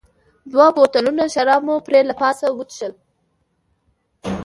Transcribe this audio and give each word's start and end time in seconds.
دوه 0.51 0.67
بوتلونه 0.75 1.23
شراب 1.33 1.61
مو 1.67 1.75
پرې 1.85 1.99
له 2.09 2.13
پاسه 2.21 2.47
وڅښل. 2.57 2.93